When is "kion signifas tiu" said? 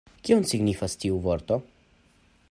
0.27-1.19